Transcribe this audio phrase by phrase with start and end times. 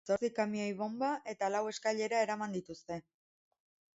[0.13, 3.01] Zortzi kamioi-bonba eta lau eskailera eraman dituzte.